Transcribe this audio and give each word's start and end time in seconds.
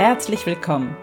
herzlich 0.00 0.46
willkommen. 0.46 0.96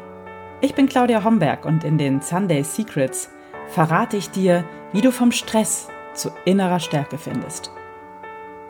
Ich 0.59 0.73
bin 0.73 0.89
Claudia 0.89 1.23
Homberg 1.23 1.65
und 1.65 1.83
in 1.83 1.99
den 1.99 2.19
Sunday 2.19 2.63
Secrets 2.63 3.29
verrate 3.67 4.17
ich 4.17 4.31
dir, 4.31 4.63
wie 4.91 5.01
du 5.01 5.11
vom 5.11 5.31
Stress 5.31 5.87
zu 6.15 6.31
innerer 6.45 6.79
Stärke 6.79 7.19
findest. 7.19 7.69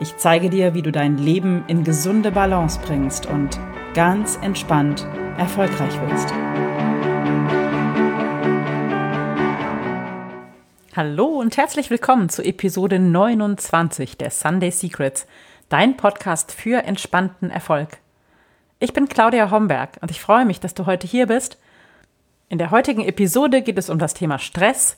Ich 0.00 0.18
zeige 0.18 0.50
dir, 0.50 0.74
wie 0.74 0.82
du 0.82 0.92
dein 0.92 1.16
Leben 1.16 1.64
in 1.66 1.82
gesunde 1.82 2.30
Balance 2.30 2.78
bringst 2.84 3.24
und 3.24 3.58
ganz 3.94 4.38
entspannt 4.42 5.08
erfolgreich 5.38 5.98
wirst. 6.02 6.34
Hallo 10.94 11.24
und 11.24 11.56
herzlich 11.56 11.88
willkommen 11.88 12.28
zu 12.28 12.44
Episode 12.44 12.98
29 12.98 14.18
der 14.18 14.30
Sunday 14.30 14.72
Secrets, 14.72 15.26
dein 15.70 15.96
Podcast 15.96 16.52
für 16.52 16.84
entspannten 16.84 17.50
Erfolg. 17.50 17.96
Ich 18.80 18.92
bin 18.92 19.08
Claudia 19.08 19.50
Homberg 19.50 19.98
und 20.02 20.12
ich 20.12 20.20
freue 20.20 20.44
mich, 20.44 20.60
dass 20.60 20.72
du 20.72 20.86
heute 20.86 21.08
hier 21.08 21.26
bist. 21.26 21.58
In 22.48 22.58
der 22.58 22.70
heutigen 22.70 23.04
Episode 23.04 23.60
geht 23.60 23.76
es 23.76 23.90
um 23.90 23.98
das 23.98 24.14
Thema 24.14 24.38
Stress, 24.38 24.96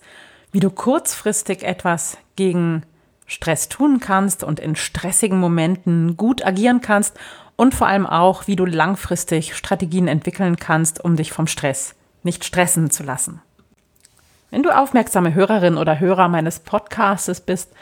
wie 0.52 0.60
du 0.60 0.68
kurzfristig 0.68 1.62
etwas 1.62 2.18
gegen 2.36 2.82
Stress 3.26 3.70
tun 3.70 3.98
kannst 3.98 4.44
und 4.44 4.60
in 4.60 4.76
stressigen 4.76 5.40
Momenten 5.40 6.18
gut 6.18 6.44
agieren 6.44 6.82
kannst 6.82 7.18
und 7.56 7.74
vor 7.74 7.86
allem 7.86 8.06
auch, 8.06 8.46
wie 8.46 8.56
du 8.56 8.66
langfristig 8.66 9.56
Strategien 9.56 10.08
entwickeln 10.08 10.56
kannst, 10.56 11.02
um 11.02 11.16
dich 11.16 11.32
vom 11.32 11.46
Stress 11.46 11.94
nicht 12.22 12.44
stressen 12.44 12.90
zu 12.90 13.02
lassen. 13.02 13.40
Wenn 14.50 14.62
du 14.62 14.76
aufmerksame 14.76 15.32
Hörerin 15.32 15.78
oder 15.78 16.00
Hörer 16.00 16.28
meines 16.28 16.58
Podcasts 16.58 17.40
bist, 17.40 17.72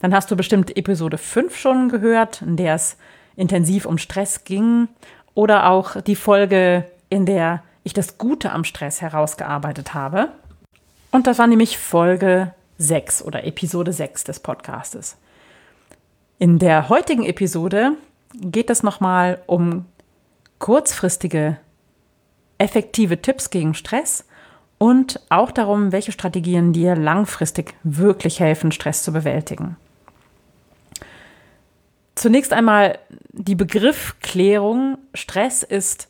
dann 0.00 0.12
hast 0.12 0.30
du 0.30 0.36
bestimmt 0.36 0.76
Episode 0.76 1.16
5 1.16 1.56
schon 1.56 1.88
gehört, 1.88 2.42
in 2.42 2.58
der 2.58 2.74
es 2.74 2.98
intensiv 3.36 3.86
um 3.86 3.96
Stress 3.96 4.44
ging 4.44 4.88
oder 5.36 5.68
auch 5.68 6.00
die 6.00 6.16
Folge, 6.16 6.90
in 7.10 7.26
der 7.26 7.62
ich 7.84 7.92
das 7.92 8.18
Gute 8.18 8.50
am 8.50 8.64
Stress 8.64 9.00
herausgearbeitet 9.00 9.94
habe. 9.94 10.30
Und 11.12 11.28
das 11.28 11.38
war 11.38 11.46
nämlich 11.46 11.78
Folge 11.78 12.52
6 12.78 13.22
oder 13.22 13.44
Episode 13.44 13.92
6 13.92 14.24
des 14.24 14.40
Podcastes. 14.40 15.16
In 16.38 16.58
der 16.58 16.88
heutigen 16.88 17.24
Episode 17.24 17.92
geht 18.34 18.70
es 18.70 18.82
nochmal 18.82 19.40
um 19.46 19.84
kurzfristige, 20.58 21.58
effektive 22.58 23.20
Tipps 23.20 23.50
gegen 23.50 23.74
Stress 23.74 24.24
und 24.78 25.20
auch 25.28 25.50
darum, 25.50 25.92
welche 25.92 26.12
Strategien 26.12 26.72
dir 26.72 26.96
langfristig 26.96 27.74
wirklich 27.82 28.40
helfen, 28.40 28.72
Stress 28.72 29.02
zu 29.02 29.12
bewältigen. 29.12 29.76
Zunächst 32.16 32.54
einmal 32.54 32.98
die 33.32 33.54
Begriffklärung. 33.54 34.96
Stress 35.12 35.62
ist 35.62 36.08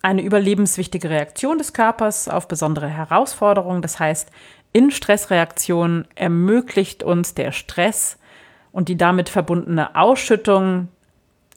eine 0.00 0.22
überlebenswichtige 0.22 1.10
Reaktion 1.10 1.58
des 1.58 1.72
Körpers 1.72 2.28
auf 2.28 2.46
besondere 2.46 2.88
Herausforderungen. 2.88 3.82
Das 3.82 3.98
heißt, 3.98 4.30
in 4.72 4.92
Stressreaktionen 4.92 6.06
ermöglicht 6.14 7.02
uns 7.02 7.34
der 7.34 7.50
Stress 7.50 8.16
und 8.70 8.88
die 8.88 8.96
damit 8.96 9.28
verbundene 9.28 9.96
Ausschüttung 9.96 10.86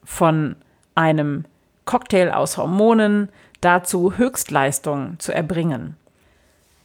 von 0.03 0.55
einem 0.95 1.45
Cocktail 1.85 2.31
aus 2.31 2.57
Hormonen 2.57 3.29
dazu, 3.61 4.17
Höchstleistungen 4.17 5.19
zu 5.19 5.31
erbringen. 5.31 5.95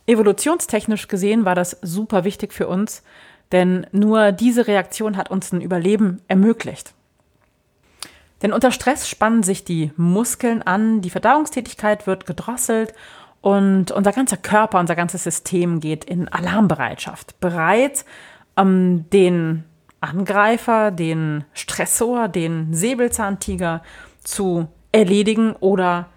Evolutionstechnisch 0.07 1.09
gesehen 1.09 1.47
war 1.47 1.55
das 1.55 1.79
super 1.81 2.25
wichtig 2.25 2.53
für 2.53 2.69
uns, 2.69 3.03
denn 3.51 3.87
nur 3.93 4.33
diese 4.33 4.67
Reaktion 4.67 5.17
hat 5.17 5.31
uns 5.31 5.53
ein 5.53 5.63
Überleben 5.63 6.21
ermöglicht. 6.29 6.93
Denn 8.43 8.53
unter 8.53 8.71
Stress 8.71 9.09
spannen 9.09 9.43
sich 9.43 9.65
die 9.65 9.93
Muskeln 9.97 10.63
an, 10.63 11.01
die 11.01 11.11
Verdauungstätigkeit 11.11 12.07
wird 12.07 12.27
gedrosselt 12.27 12.95
und 13.41 13.91
unser 13.91 14.13
ganzer 14.13 14.37
Körper, 14.37 14.79
unser 14.79 14.97
ganzes 14.97 15.25
System 15.25 15.81
geht 15.81 16.05
in 16.05 16.29
Alarmbereitschaft, 16.29 17.39
bereit, 17.41 18.05
ähm, 18.57 19.07
den 19.13 19.65
Angreifer, 20.01 20.91
den 20.91 21.45
Stressor, 21.53 22.29
den 22.29 22.73
Säbelzahntiger 22.73 23.83
zu 24.23 24.69
erledigen 24.93 25.53
oder 25.55 26.09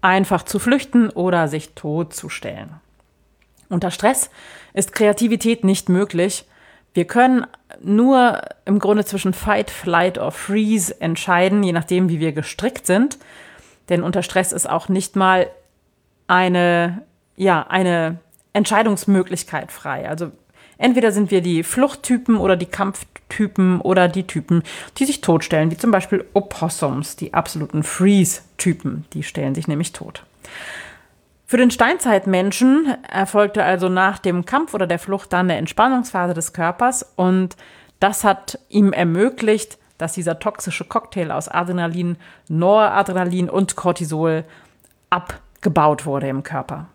einfach 0.00 0.44
zu 0.44 0.58
flüchten 0.58 1.10
oder 1.10 1.48
sich 1.48 1.74
totzustellen. 1.74 2.74
Unter 3.68 3.90
Stress 3.90 4.30
ist 4.72 4.92
Kreativität 4.92 5.64
nicht 5.64 5.88
möglich 5.88 6.46
wir 6.98 7.04
können 7.04 7.46
nur 7.80 8.42
im 8.64 8.80
Grunde 8.80 9.04
zwischen 9.04 9.32
Fight, 9.32 9.70
Flight 9.70 10.18
or 10.18 10.32
Freeze 10.32 11.00
entscheiden, 11.00 11.62
je 11.62 11.70
nachdem, 11.70 12.08
wie 12.08 12.18
wir 12.18 12.32
gestrickt 12.32 12.86
sind. 12.86 13.18
Denn 13.88 14.02
unter 14.02 14.24
Stress 14.24 14.50
ist 14.50 14.68
auch 14.68 14.88
nicht 14.88 15.14
mal 15.14 15.48
eine, 16.26 17.02
ja, 17.36 17.64
eine 17.68 18.18
Entscheidungsmöglichkeit 18.52 19.70
frei. 19.70 20.08
Also 20.08 20.32
entweder 20.76 21.12
sind 21.12 21.30
wir 21.30 21.40
die 21.40 21.62
Fluchttypen 21.62 22.36
oder 22.36 22.56
die 22.56 22.66
Kampftypen 22.66 23.80
oder 23.80 24.08
die 24.08 24.26
Typen, 24.26 24.64
die 24.96 25.04
sich 25.04 25.20
totstellen, 25.20 25.70
wie 25.70 25.76
zum 25.76 25.92
Beispiel 25.92 26.24
Opossums, 26.34 27.14
die 27.14 27.32
absoluten 27.32 27.84
Freeze-Typen. 27.84 29.04
Die 29.12 29.22
stellen 29.22 29.54
sich 29.54 29.68
nämlich 29.68 29.92
tot. 29.92 30.24
Für 31.50 31.56
den 31.56 31.70
Steinzeitmenschen 31.70 32.94
erfolgte 33.10 33.64
also 33.64 33.88
nach 33.88 34.18
dem 34.18 34.44
Kampf 34.44 34.74
oder 34.74 34.86
der 34.86 34.98
Flucht 34.98 35.32
dann 35.32 35.46
eine 35.46 35.56
Entspannungsphase 35.56 36.34
des 36.34 36.52
Körpers 36.52 37.14
und 37.16 37.56
das 38.00 38.22
hat 38.22 38.58
ihm 38.68 38.92
ermöglicht, 38.92 39.78
dass 39.96 40.12
dieser 40.12 40.40
toxische 40.40 40.84
Cocktail 40.84 41.30
aus 41.30 41.48
Adrenalin, 41.48 42.18
Noradrenalin 42.48 43.48
und 43.48 43.76
Cortisol 43.76 44.44
abgebaut 45.08 46.04
wurde 46.04 46.28
im 46.28 46.42
Körper. 46.42 46.88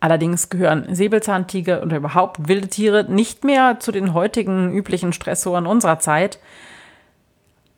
Allerdings 0.00 0.48
gehören 0.48 0.94
Säbelzahntiger 0.94 1.82
oder 1.82 1.98
überhaupt 1.98 2.48
wilde 2.48 2.68
Tiere 2.68 3.04
nicht 3.12 3.44
mehr 3.44 3.78
zu 3.78 3.92
den 3.92 4.14
heutigen 4.14 4.72
üblichen 4.72 5.12
Stressoren 5.12 5.66
unserer 5.66 5.98
Zeit. 5.98 6.38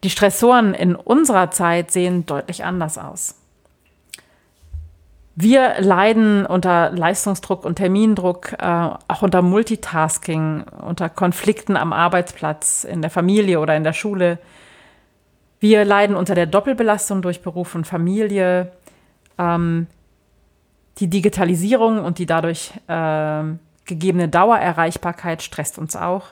Die 0.05 0.11
Stressoren 0.11 0.75
in 0.75 0.95
unserer 0.95 1.51
Zeit 1.51 1.91
sehen 1.91 2.25
deutlich 2.25 2.65
anders 2.65 2.99
aus. 2.99 3.40
Wir 5.43 5.81
leiden 5.81 6.45
unter 6.45 6.91
Leistungsdruck 6.91 7.65
und 7.65 7.77
Termindruck, 7.77 8.53
äh, 8.59 8.67
auch 9.09 9.23
unter 9.23 9.41
Multitasking, 9.41 10.65
unter 10.83 11.09
Konflikten 11.09 11.79
am 11.79 11.95
Arbeitsplatz, 11.95 12.85
in 12.85 13.01
der 13.01 13.11
Familie 13.11 13.59
oder 13.59 13.75
in 13.75 13.83
der 13.83 13.95
Schule. 13.95 14.39
Wir 15.59 15.87
leiden 15.87 16.15
unter 16.15 16.35
der 16.35 16.45
Doppelbelastung 16.45 17.23
durch 17.23 17.41
Beruf 17.41 17.75
und 17.75 17.87
Familie. 17.87 18.73
Ähm, 19.39 19.87
die 20.99 21.09
Digitalisierung 21.09 22.05
und 22.05 22.19
die 22.19 22.27
dadurch 22.27 22.73
äh, 22.87 23.43
gegebene 23.87 24.29
Dauererreichbarkeit 24.29 25.43
stresst 25.43 25.79
uns 25.79 25.97
auch. 25.97 26.27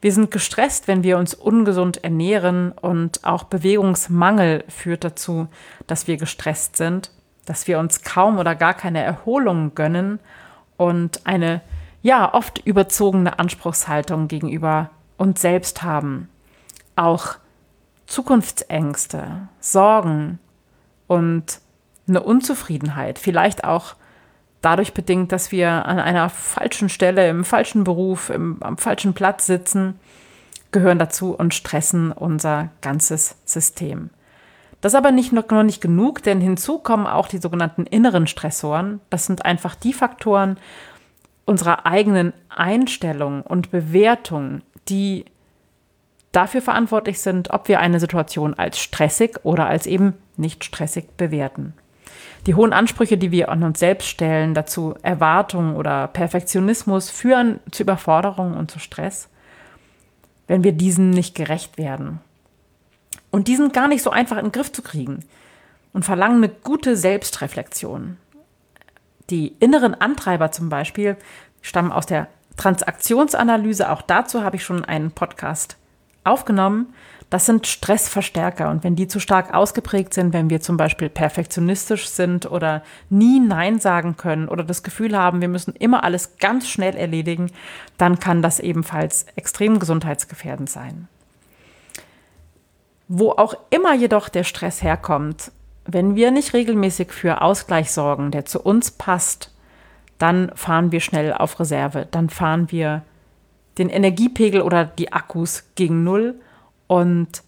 Wir 0.00 0.10
sind 0.10 0.32
gestresst, 0.32 0.88
wenn 0.88 1.04
wir 1.04 1.18
uns 1.18 1.34
ungesund 1.34 2.02
ernähren 2.02 2.72
und 2.72 3.24
auch 3.24 3.44
Bewegungsmangel 3.44 4.64
führt 4.66 5.04
dazu, 5.04 5.46
dass 5.86 6.08
wir 6.08 6.16
gestresst 6.16 6.76
sind 6.76 7.12
dass 7.44 7.66
wir 7.66 7.78
uns 7.78 8.02
kaum 8.02 8.38
oder 8.38 8.54
gar 8.54 8.74
keine 8.74 9.02
Erholung 9.02 9.74
gönnen 9.74 10.18
und 10.76 11.26
eine 11.26 11.60
ja 12.02 12.32
oft 12.34 12.58
überzogene 12.66 13.38
Anspruchshaltung 13.38 14.28
gegenüber 14.28 14.90
uns 15.16 15.40
selbst 15.40 15.82
haben. 15.82 16.28
Auch 16.96 17.36
Zukunftsängste, 18.06 19.48
Sorgen 19.60 20.38
und 21.06 21.60
eine 22.06 22.22
Unzufriedenheit, 22.22 23.18
vielleicht 23.18 23.64
auch 23.64 23.94
dadurch 24.60 24.94
bedingt, 24.94 25.32
dass 25.32 25.52
wir 25.52 25.70
an 25.86 25.98
einer 25.98 26.28
falschen 26.28 26.88
Stelle, 26.88 27.28
im 27.28 27.44
falschen 27.44 27.84
Beruf, 27.84 28.30
im, 28.30 28.62
am 28.62 28.78
falschen 28.78 29.14
Platz 29.14 29.46
sitzen, 29.46 29.98
gehören 30.72 30.98
dazu 30.98 31.34
und 31.34 31.54
stressen 31.54 32.12
unser 32.12 32.70
ganzes 32.80 33.36
System. 33.44 34.10
Das 34.84 34.92
ist 34.92 34.98
aber 34.98 35.12
nicht 35.12 35.32
nur, 35.32 35.46
nur 35.50 35.62
nicht 35.62 35.80
genug, 35.80 36.22
denn 36.22 36.42
hinzu 36.42 36.78
kommen 36.78 37.06
auch 37.06 37.26
die 37.26 37.38
sogenannten 37.38 37.86
inneren 37.86 38.26
Stressoren. 38.26 39.00
Das 39.08 39.24
sind 39.24 39.42
einfach 39.42 39.74
die 39.74 39.94
Faktoren 39.94 40.58
unserer 41.46 41.86
eigenen 41.86 42.34
Einstellung 42.50 43.40
und 43.40 43.70
Bewertung, 43.70 44.60
die 44.90 45.24
dafür 46.32 46.60
verantwortlich 46.60 47.18
sind, 47.20 47.48
ob 47.48 47.68
wir 47.68 47.80
eine 47.80 47.98
Situation 47.98 48.52
als 48.52 48.78
stressig 48.78 49.38
oder 49.42 49.68
als 49.68 49.86
eben 49.86 50.12
nicht 50.36 50.64
stressig 50.64 51.16
bewerten. 51.16 51.72
Die 52.46 52.54
hohen 52.54 52.74
Ansprüche, 52.74 53.16
die 53.16 53.30
wir 53.30 53.48
an 53.48 53.62
uns 53.62 53.78
selbst 53.78 54.08
stellen, 54.08 54.52
dazu 54.52 54.96
Erwartungen 55.00 55.76
oder 55.76 56.08
Perfektionismus 56.08 57.08
führen 57.08 57.58
zu 57.70 57.84
Überforderung 57.84 58.54
und 58.54 58.70
zu 58.70 58.78
Stress, 58.78 59.30
wenn 60.46 60.62
wir 60.62 60.72
diesen 60.72 61.08
nicht 61.08 61.34
gerecht 61.34 61.78
werden. 61.78 62.20
Und 63.34 63.48
die 63.48 63.56
sind 63.56 63.72
gar 63.72 63.88
nicht 63.88 64.04
so 64.04 64.10
einfach 64.10 64.36
in 64.36 64.44
den 64.44 64.52
Griff 64.52 64.70
zu 64.70 64.80
kriegen 64.80 65.24
und 65.92 66.04
verlangen 66.04 66.36
eine 66.36 66.48
gute 66.48 66.96
Selbstreflexion. 66.96 68.16
Die 69.28 69.48
inneren 69.58 69.92
Antreiber 69.92 70.52
zum 70.52 70.68
Beispiel 70.68 71.16
stammen 71.60 71.90
aus 71.90 72.06
der 72.06 72.28
Transaktionsanalyse. 72.58 73.90
Auch 73.90 74.02
dazu 74.02 74.44
habe 74.44 74.54
ich 74.54 74.62
schon 74.62 74.84
einen 74.84 75.10
Podcast 75.10 75.76
aufgenommen, 76.22 76.94
das 77.28 77.46
sind 77.46 77.66
Stressverstärker. 77.66 78.70
Und 78.70 78.84
wenn 78.84 78.94
die 78.94 79.08
zu 79.08 79.18
stark 79.18 79.52
ausgeprägt 79.52 80.14
sind, 80.14 80.32
wenn 80.32 80.48
wir 80.48 80.60
zum 80.60 80.76
Beispiel 80.76 81.08
perfektionistisch 81.08 82.06
sind 82.10 82.48
oder 82.48 82.84
nie 83.10 83.40
Nein 83.40 83.80
sagen 83.80 84.16
können 84.16 84.46
oder 84.46 84.62
das 84.62 84.84
Gefühl 84.84 85.18
haben, 85.18 85.40
wir 85.40 85.48
müssen 85.48 85.74
immer 85.74 86.04
alles 86.04 86.36
ganz 86.38 86.68
schnell 86.68 86.94
erledigen, 86.94 87.50
dann 87.98 88.20
kann 88.20 88.42
das 88.42 88.60
ebenfalls 88.60 89.26
extrem 89.34 89.80
gesundheitsgefährdend 89.80 90.70
sein. 90.70 91.08
Wo 93.08 93.32
auch 93.32 93.54
immer 93.70 93.94
jedoch 93.94 94.28
der 94.28 94.44
Stress 94.44 94.82
herkommt, 94.82 95.52
wenn 95.86 96.16
wir 96.16 96.30
nicht 96.30 96.54
regelmäßig 96.54 97.12
für 97.12 97.42
Ausgleich 97.42 97.90
sorgen, 97.92 98.30
der 98.30 98.44
zu 98.46 98.60
uns 98.60 98.90
passt, 98.90 99.52
dann 100.18 100.50
fahren 100.54 100.92
wir 100.92 101.00
schnell 101.00 101.32
auf 101.32 101.60
Reserve. 101.60 102.06
Dann 102.10 102.30
fahren 102.30 102.70
wir 102.70 103.02
den 103.78 103.90
Energiepegel 103.90 104.62
oder 104.62 104.84
die 104.84 105.12
Akkus 105.12 105.64
gegen 105.74 106.04
Null 106.04 106.36
und 106.86 107.42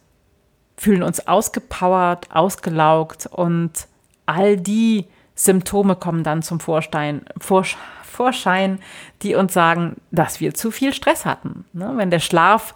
fühlen 0.77 1.03
uns 1.03 1.27
ausgepowert, 1.27 2.31
ausgelaugt 2.35 3.27
und 3.27 3.87
all 4.27 4.57
die 4.57 5.07
Symptome 5.35 5.97
kommen 5.97 6.25
dann 6.25 6.43
zum 6.43 6.61
Vorstein, 6.61 7.25
Vorsch 7.39 7.77
Vorschein, 8.03 8.79
die 9.21 9.35
uns 9.35 9.53
sagen, 9.53 9.97
dass 10.11 10.41
wir 10.41 10.55
zu 10.55 10.71
viel 10.71 10.95
Stress 10.95 11.27
hatten. 11.27 11.67
Ne? 11.75 11.93
Wenn 11.97 12.11
der 12.11 12.19
Schlaf 12.19 12.75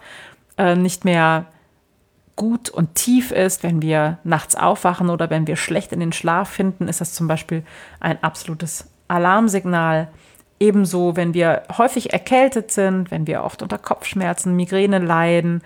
äh, 0.55 0.75
nicht 0.75 1.03
mehr 1.03 1.47
gut 2.35 2.69
und 2.69 2.95
tief 2.95 3.31
ist, 3.31 3.63
wenn 3.63 3.81
wir 3.81 4.17
nachts 4.23 4.55
aufwachen 4.55 5.09
oder 5.09 5.29
wenn 5.29 5.47
wir 5.47 5.55
schlecht 5.55 5.91
in 5.91 5.99
den 5.99 6.13
Schlaf 6.13 6.49
finden, 6.49 6.87
ist 6.87 7.01
das 7.01 7.13
zum 7.13 7.27
Beispiel 7.27 7.63
ein 7.99 8.21
absolutes 8.23 8.89
Alarmsignal. 9.07 10.07
Ebenso, 10.59 11.15
wenn 11.15 11.33
wir 11.33 11.63
häufig 11.77 12.13
erkältet 12.13 12.71
sind, 12.71 13.11
wenn 13.11 13.27
wir 13.27 13.43
oft 13.43 13.61
unter 13.61 13.77
Kopfschmerzen, 13.77 14.55
Migräne 14.55 14.99
leiden, 14.99 15.61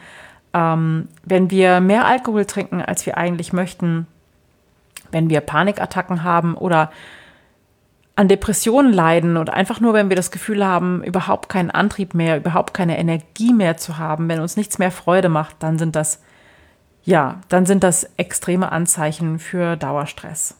ähm, 0.54 1.10
wenn 1.24 1.52
wir 1.52 1.82
mehr 1.82 2.06
Alkohol 2.06 2.46
trinken, 2.46 2.82
als 2.82 3.06
wir 3.06 3.18
eigentlich 3.18 3.54
möchten, 3.54 4.08
wenn 5.12 5.30
wir 5.30 5.42
Panikattacken 5.42 6.24
haben 6.24 6.56
oder 6.56 6.92
an 8.16 8.30
Depressionen 8.30 8.94
leiden 8.94 9.36
oder 9.36 9.54
einfach 9.54 9.82
nur, 9.82 9.94
wenn 9.94 10.10
wir 10.10 10.16
das 10.16 10.32
Gefühl 10.32 10.66
haben, 10.66 11.04
überhaupt 11.04 11.50
keinen 11.50 11.72
Antrieb 11.72 12.14
mehr, 12.14 12.38
überhaupt 12.38 12.74
keine 12.74 12.98
Energie 12.98 13.54
mehr 13.54 13.76
zu 13.76 13.98
haben, 13.98 14.30
wenn 14.30 14.40
uns 14.40 14.56
nichts 14.56 14.78
mehr 14.78 14.92
Freude 14.92 15.28
macht, 15.28 15.58
dann 15.60 15.78
sind 15.78 15.96
das, 15.96 16.22
ja, 17.06 17.42
dann 17.50 17.66
sind 17.66 17.84
das 17.84 18.04
extreme 18.18 18.72
Anzeichen 18.72 19.40
für 19.40 19.78
Dauerstress. 19.78 20.56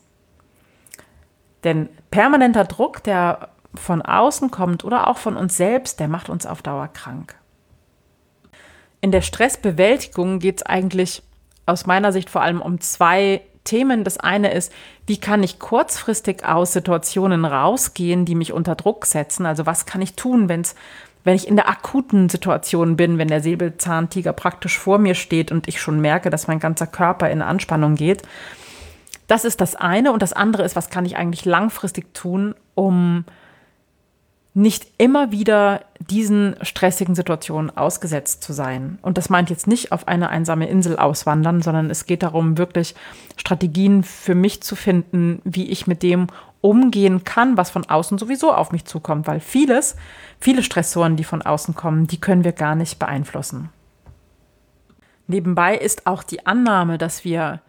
Denn 1.64 1.90
permanenter 2.12 2.64
Druck, 2.64 3.04
der 3.04 3.50
von 3.74 4.04
außen 4.04 4.52
kommt 4.52 4.86
oder 4.86 5.08
auch 5.08 5.18
von 5.18 5.36
uns 5.36 5.58
selbst, 5.58 6.00
der 6.00 6.08
macht 6.08 6.30
uns 6.30 6.46
auf 6.46 6.62
Dauer 6.62 6.88
krank. 6.88 7.36
In 9.02 9.12
der 9.12 9.22
Stressbewältigung 9.22 10.40
geht 10.40 10.58
es 10.58 10.66
eigentlich 10.66 11.24
aus 11.66 11.88
meiner 11.88 12.14
Sicht 12.14 12.30
vor 12.30 12.44
allem 12.44 12.62
um 12.62 12.80
zwei 12.80 13.42
Themen. 13.64 14.04
Das 14.04 14.20
eine 14.20 14.54
ist, 14.54 14.72
wie 15.08 15.20
kann 15.20 15.42
ich 15.42 15.60
kurzfristig 15.60 16.46
aus 16.46 16.74
Situationen 16.74 17.44
rausgehen, 17.44 18.26
die 18.26 18.36
mich 18.36 18.54
unter 18.54 18.76
Druck 18.76 19.08
setzen? 19.08 19.48
Also 19.48 19.66
was 19.66 19.88
kann 19.88 20.02
ich 20.02 20.14
tun, 20.16 20.48
wenn's, 20.48 20.76
wenn 21.26 21.36
ich 21.36 21.48
in 21.48 21.56
der 21.58 21.68
akuten 21.68 22.30
Situation 22.30 22.96
bin, 22.96 23.18
wenn 23.18 23.28
der 23.28 23.42
Säbelzahntiger 23.42 24.32
praktisch 24.32 24.78
vor 24.78 25.00
mir 25.00 25.16
steht 25.16 25.52
und 25.52 25.68
ich 25.68 25.82
schon 25.82 26.00
merke, 26.00 26.30
dass 26.30 26.48
mein 26.48 26.60
ganzer 26.60 26.88
Körper 26.88 27.30
in 27.30 27.42
Anspannung 27.42 27.96
geht. 27.96 28.22
Das 29.28 29.44
ist 29.44 29.60
das 29.60 29.76
eine. 29.76 30.14
Und 30.14 30.22
das 30.22 30.34
andere 30.34 30.64
ist, 30.64 30.76
was 30.76 30.92
kann 30.92 31.06
ich 31.06 31.18
eigentlich 31.18 31.44
langfristig 31.44 32.14
tun, 32.14 32.54
um 32.76 33.26
nicht 34.56 34.88
immer 34.98 35.32
wieder 35.34 35.82
diesen 36.00 36.56
stressigen 36.62 37.14
Situationen 37.14 37.76
ausgesetzt 37.76 38.42
zu 38.42 38.54
sein. 38.54 38.98
Und 39.02 39.18
das 39.18 39.30
meint 39.30 39.50
jetzt 39.50 39.68
nicht 39.68 39.92
auf 39.92 40.08
eine 40.08 40.30
einsame 40.30 40.70
Insel 40.70 40.98
auswandern, 40.98 41.62
sondern 41.62 41.90
es 41.90 42.06
geht 42.06 42.24
darum, 42.24 42.58
wirklich 42.58 42.96
Strategien 43.36 44.04
für 44.04 44.34
mich 44.34 44.64
zu 44.64 44.78
finden, 44.78 45.42
wie 45.44 45.70
ich 45.70 45.88
mit 45.88 46.02
dem 46.04 46.28
umgehen 46.62 47.26
kann, 47.26 47.58
was 47.58 47.70
von 47.70 47.86
außen 47.86 48.18
sowieso 48.18 48.54
auf 48.54 48.72
mich 48.72 48.86
zukommt, 48.86 49.28
weil 49.28 49.42
vieles, 49.42 49.98
viele 50.40 50.64
Stressoren, 50.64 51.18
die 51.18 51.26
von 51.26 51.42
außen 51.42 51.76
kommen, 51.76 52.08
die 52.08 52.22
können 52.22 52.46
wir 52.46 52.54
gar 52.54 52.76
nicht 52.76 52.98
beeinflussen. 52.98 53.70
Nebenbei 55.28 55.78
ist 55.78 56.08
auch 56.08 56.24
die 56.24 56.46
Annahme, 56.46 56.98
dass 56.98 57.26
wir, 57.26 57.60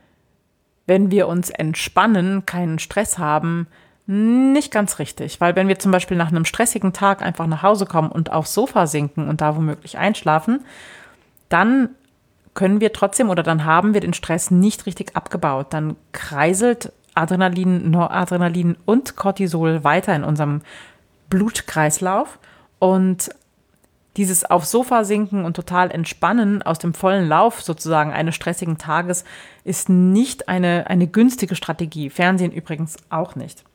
wenn 0.87 1.11
wir 1.11 1.27
uns 1.27 1.51
entspannen, 1.51 2.47
keinen 2.47 2.79
Stress 2.79 3.19
haben, 3.19 3.67
nicht 4.07 4.71
ganz 4.71 5.01
richtig, 5.01 5.41
weil 5.41 5.57
wenn 5.57 5.69
wir 5.69 5.79
zum 5.79 5.91
Beispiel 5.91 6.17
nach 6.17 6.29
einem 6.29 6.45
stressigen 6.45 6.93
Tag 6.93 7.23
einfach 7.23 7.47
nach 7.47 7.63
Hause 7.63 7.87
kommen 7.87 8.11
und 8.11 8.31
aufs 8.31 8.55
Sofa 8.55 8.87
sinken 8.87 9.29
und 9.29 9.41
da 9.41 9.57
womöglich 9.57 9.99
einschlafen, 9.99 10.65
dann 11.49 11.91
können 12.55 12.81
wir 12.81 12.93
trotzdem 12.93 13.31
oder 13.31 13.43
dann 13.43 13.65
haben 13.65 13.95
wir 13.95 14.01
den 14.01 14.15
Stress 14.15 14.51
nicht 14.51 14.87
richtig 14.87 15.17
abgebaut. 15.17 15.69
Dann 15.71 15.97
kreiselt 16.13 16.93
Adrenalin, 17.15 17.91
Noradrenalin 17.91 18.77
und 18.85 19.17
Cortisol 19.17 19.83
weiter 19.85 20.15
in 20.15 20.25
unserem 20.25 20.63
Blutkreislauf 21.29 22.39
und 22.79 23.31
dieses 24.17 24.45
aufs 24.45 24.71
Sofa 24.71 25.05
sinken 25.05 25.45
und 25.45 25.55
total 25.55 25.91
entspannen 25.91 26.63
aus 26.63 26.79
dem 26.79 26.95
vollen 26.95 27.29
Lauf 27.29 27.61
sozusagen 27.61 28.13
eines 28.13 28.35
stressigen 28.35 28.79
Tages 28.79 29.25
ist 29.65 29.89
nicht 29.89 30.49
eine, 30.49 30.87
eine 30.87 31.07
günstige 31.07 31.55
Strategie. 31.55 32.09
Fernsehen 32.09 32.53
übrigens 32.53 32.97
auch 33.11 33.37
nicht. 33.37 33.66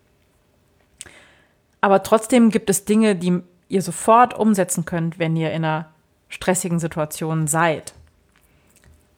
Aber 1.81 2.03
trotzdem 2.03 2.51
gibt 2.51 2.69
es 2.69 2.85
Dinge, 2.85 3.15
die 3.15 3.41
ihr 3.67 3.81
sofort 3.81 4.33
umsetzen 4.33 4.85
könnt, 4.85 5.17
wenn 5.17 5.35
ihr 5.35 5.51
in 5.51 5.65
einer 5.65 5.89
stressigen 6.29 6.79
Situation 6.79 7.47
seid. 7.47 7.93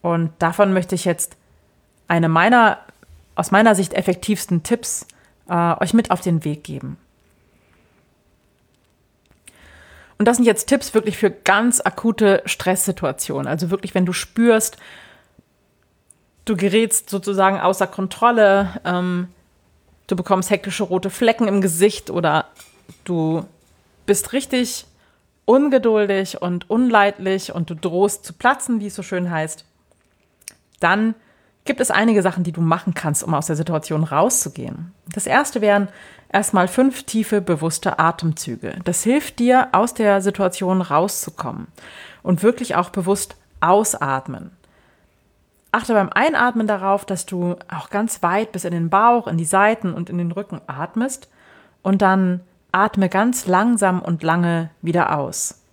Und 0.01 0.31
davon 0.39 0.73
möchte 0.73 0.95
ich 0.95 1.05
jetzt 1.05 1.37
eine 2.07 2.29
meiner, 2.29 2.79
aus 3.35 3.51
meiner 3.51 3.75
Sicht 3.75 3.93
effektivsten 3.93 4.63
Tipps 4.63 5.05
äh, 5.49 5.75
euch 5.79 5.93
mit 5.93 6.11
auf 6.11 6.21
den 6.21 6.43
Weg 6.43 6.63
geben. 6.63 6.97
Und 10.17 10.27
das 10.27 10.37
sind 10.37 10.45
jetzt 10.45 10.67
Tipps 10.67 10.93
wirklich 10.93 11.17
für 11.17 11.31
ganz 11.31 11.81
akute 11.81 12.43
Stresssituationen. 12.45 13.47
Also 13.47 13.71
wirklich, 13.71 13.93
wenn 13.93 14.05
du 14.05 14.13
spürst, 14.13 14.77
du 16.45 16.55
gerätst 16.55 17.09
sozusagen 17.09 17.59
außer 17.59 17.87
Kontrolle, 17.87 18.79
ähm, 18.85 19.29
du 20.07 20.15
bekommst 20.15 20.49
hektische 20.49 20.83
rote 20.83 21.09
Flecken 21.09 21.47
im 21.47 21.61
Gesicht 21.61 22.09
oder 22.09 22.45
du 23.03 23.45
bist 24.05 24.33
richtig 24.33 24.85
ungeduldig 25.45 26.41
und 26.41 26.69
unleidlich 26.69 27.53
und 27.53 27.69
du 27.69 27.75
drohst 27.75 28.25
zu 28.25 28.33
platzen, 28.33 28.79
wie 28.79 28.87
es 28.87 28.95
so 28.95 29.03
schön 29.03 29.29
heißt, 29.29 29.65
dann 30.79 31.15
gibt 31.65 31.79
es 31.79 31.91
einige 31.91 32.21
Sachen, 32.21 32.43
die 32.43 32.51
du 32.51 32.61
machen 32.61 32.93
kannst, 32.93 33.23
um 33.23 33.33
aus 33.33 33.47
der 33.47 33.55
Situation 33.55 34.03
rauszugehen. 34.03 34.93
Das 35.13 35.27
erste 35.27 35.61
wären 35.61 35.87
erstmal 36.31 36.67
fünf 36.67 37.03
tiefe, 37.03 37.41
bewusste 37.41 37.99
Atemzüge. 37.99 38.79
Das 38.83 39.03
hilft 39.03 39.39
dir, 39.39 39.69
aus 39.71 39.93
der 39.93 40.21
Situation 40.21 40.81
rauszukommen 40.81 41.67
und 42.21 42.43
wirklich 42.43 42.75
auch 42.75 42.89
bewusst 42.89 43.37
ausatmen. 43.61 44.51
Achte 45.73 45.95
beim 45.95 46.09
Einatmen 46.09 46.67
darauf, 46.67 47.03
dass 47.03 47.25
du 47.25 47.55
auch 47.67 47.89
ganz 47.89 48.21
weit 48.21 48.51
bis 48.51 48.63
in 48.63 48.73
den 48.73 48.91
Bauch, 48.91 49.25
in 49.25 49.37
die 49.37 49.43
Seiten 49.43 49.95
und 49.95 50.07
in 50.07 50.19
den 50.19 50.31
Rücken 50.31 50.61
atmest 50.67 51.29
und 51.81 52.03
dann 52.03 52.41
atme 52.71 53.09
ganz 53.09 53.47
langsam 53.47 53.99
und 53.99 54.21
lange 54.21 54.69
wieder 54.83 55.17
aus. 55.17 55.63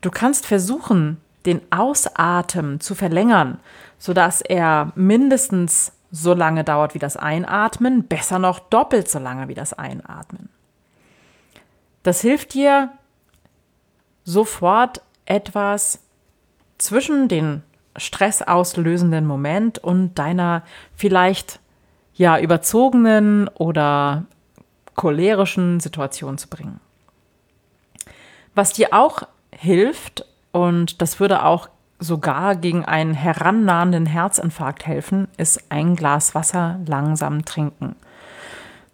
Du 0.00 0.12
kannst 0.12 0.46
versuchen, 0.46 1.20
den 1.44 1.60
Ausatmen 1.72 2.78
zu 2.78 2.94
verlängern, 2.94 3.58
sodass 3.98 4.42
er 4.42 4.92
mindestens 4.94 5.90
so 6.12 6.32
lange 6.32 6.62
dauert 6.62 6.94
wie 6.94 7.00
das 7.00 7.16
Einatmen, 7.16 8.04
besser 8.04 8.38
noch 8.38 8.60
doppelt 8.60 9.10
so 9.10 9.18
lange 9.18 9.48
wie 9.48 9.54
das 9.54 9.72
Einatmen. 9.72 10.50
Das 12.04 12.20
hilft 12.20 12.54
dir 12.54 12.92
sofort 14.22 15.02
etwas 15.26 15.98
zwischen 16.78 17.26
den 17.26 17.64
stressauslösenden 17.96 19.26
Moment 19.26 19.78
und 19.78 20.14
deiner 20.18 20.62
vielleicht 20.94 21.60
ja 22.14 22.38
überzogenen 22.38 23.48
oder 23.48 24.24
cholerischen 24.94 25.80
Situation 25.80 26.38
zu 26.38 26.48
bringen. 26.48 26.80
Was 28.54 28.72
dir 28.72 28.88
auch 28.92 29.22
hilft, 29.52 30.24
und 30.52 31.00
das 31.00 31.20
würde 31.20 31.44
auch 31.44 31.68
sogar 32.00 32.56
gegen 32.56 32.84
einen 32.84 33.14
herannahenden 33.14 34.06
Herzinfarkt 34.06 34.86
helfen, 34.86 35.28
ist 35.36 35.70
ein 35.70 35.96
Glas 35.96 36.34
Wasser 36.34 36.80
langsam 36.86 37.44
trinken. 37.44 37.96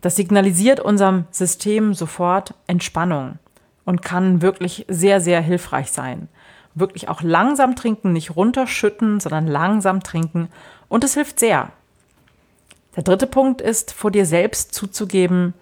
Das 0.01 0.17
signalisiert 0.17 0.81
unserem 0.81 1.25
System 1.31 1.95
sofort 1.95 2.55
Entspannung 2.67 3.39
und 3.87 4.03
kann 4.03 4.43
wirklich 4.43 4.85
sehr, 4.89 5.21
sehr 5.21 5.41
hilfreich 5.41 5.91
sein 5.91 6.29
wirklich 6.75 7.09
auch 7.09 7.23
langsam 7.23 7.77
trinken, 7.77 8.13
nicht 8.13 8.37
runterschütten, 8.37 9.21
sondern 9.21 9.47
langsam 9.47 10.03
trinken. 10.03 10.49
Und 10.89 11.05
es 11.05 11.15
hilft 11.15 11.39
sehr. 11.39 11.71
Der 12.97 13.03
dritte 13.03 13.27
Punkt 13.27 13.61
ist, 13.61 13.93
vor 13.93 14.11
dir 14.11 14.27
selbst 14.27 14.75
zuzugeben, 14.75 15.55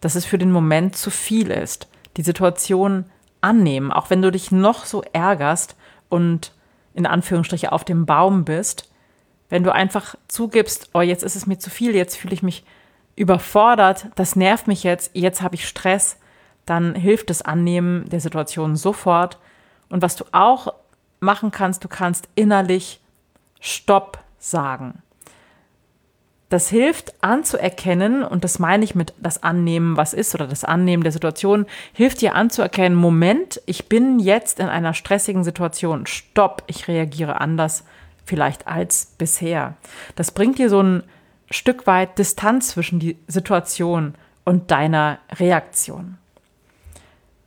dass 0.00 0.14
es 0.14 0.24
für 0.24 0.38
den 0.38 0.52
Moment 0.52 0.96
zu 0.96 1.10
viel 1.10 1.50
ist. 1.50 1.88
Die 2.16 2.22
Situation 2.22 3.04
annehmen, 3.40 3.92
auch 3.92 4.10
wenn 4.10 4.22
du 4.22 4.30
dich 4.30 4.52
noch 4.52 4.84
so 4.84 5.02
ärgerst 5.12 5.76
und 6.08 6.52
in 6.94 7.06
Anführungsstriche 7.06 7.72
auf 7.72 7.84
dem 7.84 8.06
Baum 8.06 8.44
bist, 8.44 8.90
wenn 9.48 9.62
du 9.62 9.72
einfach 9.72 10.16
zugibst, 10.28 10.90
oh, 10.94 11.00
jetzt 11.00 11.22
ist 11.22 11.36
es 11.36 11.46
mir 11.46 11.58
zu 11.58 11.70
viel, 11.70 11.94
jetzt 11.94 12.16
fühle 12.16 12.34
ich 12.34 12.42
mich 12.42 12.64
überfordert, 13.14 14.06
das 14.16 14.36
nervt 14.36 14.66
mich 14.66 14.82
jetzt, 14.82 15.10
jetzt 15.14 15.42
habe 15.42 15.54
ich 15.54 15.68
Stress, 15.68 16.18
dann 16.64 16.94
hilft 16.94 17.30
das 17.30 17.42
Annehmen 17.42 18.08
der 18.08 18.20
Situation 18.20 18.76
sofort. 18.76 19.38
Und 19.88 20.02
was 20.02 20.16
du 20.16 20.24
auch 20.32 20.74
machen 21.20 21.50
kannst, 21.50 21.84
du 21.84 21.88
kannst 21.88 22.28
innerlich 22.34 23.00
Stopp 23.60 24.18
sagen. 24.38 25.02
Das 26.48 26.68
hilft 26.68 27.14
anzuerkennen, 27.24 28.22
und 28.22 28.44
das 28.44 28.60
meine 28.60 28.84
ich 28.84 28.94
mit 28.94 29.14
das 29.20 29.42
Annehmen, 29.42 29.96
was 29.96 30.14
ist, 30.14 30.34
oder 30.34 30.46
das 30.46 30.62
Annehmen 30.62 31.02
der 31.02 31.10
Situation, 31.10 31.66
hilft 31.92 32.20
dir 32.20 32.36
anzuerkennen, 32.36 32.96
Moment, 32.96 33.60
ich 33.66 33.88
bin 33.88 34.20
jetzt 34.20 34.60
in 34.60 34.68
einer 34.68 34.94
stressigen 34.94 35.42
Situation. 35.42 36.06
Stopp, 36.06 36.62
ich 36.68 36.86
reagiere 36.86 37.40
anders 37.40 37.84
vielleicht 38.24 38.68
als 38.68 39.06
bisher. 39.18 39.74
Das 40.14 40.30
bringt 40.30 40.58
dir 40.58 40.70
so 40.70 40.82
ein 40.82 41.02
Stück 41.50 41.86
weit 41.88 42.18
Distanz 42.18 42.68
zwischen 42.68 43.00
die 43.00 43.16
Situation 43.26 44.14
und 44.44 44.70
deiner 44.70 45.18
Reaktion. 45.32 46.18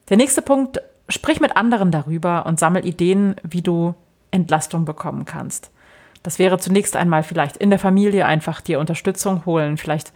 Der 0.10 0.18
nächste 0.18 0.42
Punkt, 0.42 0.82
sprich 1.10 1.40
mit 1.40 1.58
anderen 1.58 1.92
darüber 1.92 2.46
und 2.46 2.60
sammel 2.60 2.86
Ideen, 2.86 3.36
wie 3.44 3.62
du 3.62 3.96
Entlastung 4.32 4.86
bekommen 4.86 5.26
kannst. 5.26 5.72
Das 6.24 6.40
wäre 6.40 6.60
zunächst 6.60 6.96
einmal 6.96 7.24
vielleicht 7.24 7.58
in 7.58 7.70
der 7.70 7.80
Familie 7.80 8.26
einfach 8.26 8.62
dir 8.62 8.80
Unterstützung 8.80 9.46
holen, 9.46 9.78
vielleicht 9.78 10.14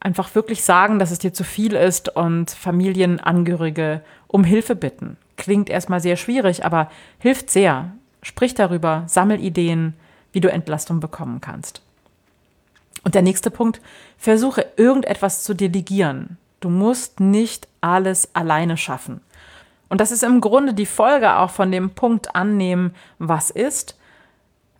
einfach 0.00 0.34
wirklich 0.34 0.62
sagen, 0.62 0.98
dass 0.98 1.10
es 1.10 1.18
dir 1.18 1.32
zu 1.32 1.44
viel 1.44 1.74
ist 1.74 2.14
und 2.14 2.50
Familienangehörige 2.50 4.02
um 4.26 4.44
Hilfe 4.44 4.76
bitten. 4.76 5.16
Klingt 5.36 5.70
erstmal 5.70 6.00
sehr 6.00 6.16
schwierig, 6.16 6.64
aber 6.64 6.90
hilft 7.18 7.50
sehr. 7.50 7.92
Sprich 8.22 8.54
darüber, 8.54 9.04
sammel 9.06 9.40
Ideen, 9.40 9.94
wie 10.32 10.40
du 10.40 10.50
Entlastung 10.50 11.00
bekommen 11.00 11.40
kannst. 11.40 11.82
Und 13.04 13.14
der 13.14 13.22
nächste 13.22 13.50
Punkt, 13.50 13.80
versuche 14.18 14.66
irgendetwas 14.76 15.44
zu 15.44 15.54
delegieren. 15.54 16.36
Du 16.60 16.68
musst 16.68 17.20
nicht 17.20 17.68
alles 17.80 18.34
alleine 18.34 18.76
schaffen. 18.76 19.20
Und 19.88 20.00
das 20.00 20.10
ist 20.10 20.22
im 20.22 20.40
Grunde 20.40 20.74
die 20.74 20.86
Folge 20.86 21.36
auch 21.36 21.50
von 21.50 21.72
dem 21.72 21.90
Punkt 21.90 22.34
annehmen, 22.34 22.94
was 23.18 23.50
ist. 23.50 23.98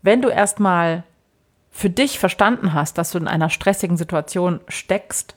Wenn 0.02 0.22
du 0.22 0.28
erstmal 0.28 1.02
für 1.70 1.90
dich 1.90 2.18
verstanden 2.18 2.74
hast, 2.74 2.98
dass 2.98 3.12
du 3.12 3.18
in 3.18 3.28
einer 3.28 3.50
stressigen 3.50 3.96
Situation 3.96 4.60
steckst, 4.68 5.36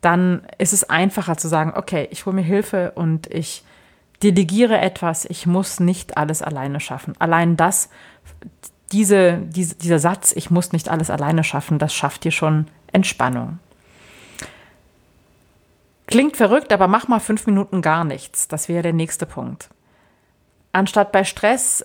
dann 0.00 0.42
ist 0.58 0.72
es 0.72 0.88
einfacher 0.88 1.36
zu 1.36 1.48
sagen, 1.48 1.72
okay, 1.76 2.08
ich 2.10 2.26
hole 2.26 2.34
mir 2.34 2.42
Hilfe 2.42 2.92
und 2.94 3.28
ich 3.28 3.64
delegiere 4.22 4.78
etwas, 4.78 5.24
ich 5.24 5.46
muss 5.46 5.80
nicht 5.80 6.16
alles 6.16 6.42
alleine 6.42 6.80
schaffen. 6.80 7.14
Allein 7.18 7.56
das, 7.56 7.88
diese, 8.90 9.38
diese, 9.38 9.76
dieser 9.76 9.98
Satz, 9.98 10.32
ich 10.32 10.50
muss 10.50 10.72
nicht 10.72 10.88
alles 10.88 11.10
alleine 11.10 11.44
schaffen, 11.44 11.78
das 11.78 11.94
schafft 11.94 12.24
dir 12.24 12.32
schon 12.32 12.66
Entspannung. 12.92 13.58
Klingt 16.06 16.36
verrückt, 16.36 16.72
aber 16.72 16.88
mach 16.88 17.08
mal 17.08 17.20
fünf 17.20 17.46
Minuten 17.46 17.82
gar 17.82 18.04
nichts. 18.04 18.48
Das 18.48 18.68
wäre 18.68 18.82
der 18.82 18.92
nächste 18.92 19.26
Punkt. 19.26 19.70
Anstatt 20.72 21.12
bei 21.12 21.24
Stress 21.24 21.84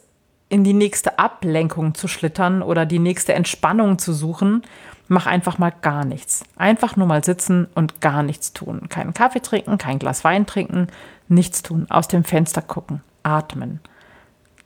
in 0.50 0.64
die 0.64 0.74
nächste 0.74 1.20
Ablenkung 1.20 1.94
zu 1.94 2.08
schlittern 2.08 2.62
oder 2.62 2.86
die 2.86 3.00
nächste 3.00 3.34
Entspannung 3.34 4.00
zu 4.00 4.14
suchen, 4.14 4.64
mach 5.08 5.26
einfach 5.26 5.58
mal 5.58 5.72
gar 5.82 6.06
nichts. 6.06 6.44
Einfach 6.56 6.96
nur 6.96 7.08
mal 7.08 7.24
sitzen 7.24 7.68
und 7.76 8.02
gar 8.02 8.24
nichts 8.24 8.54
tun. 8.54 8.88
Keinen 8.90 9.14
Kaffee 9.14 9.42
trinken, 9.42 9.78
kein 9.78 10.00
Glas 10.00 10.24
Wein 10.24 10.46
trinken, 10.46 10.88
nichts 11.28 11.64
tun. 11.64 11.88
Aus 11.90 12.08
dem 12.08 12.24
Fenster 12.24 12.62
gucken, 12.62 13.02
atmen. 13.24 13.82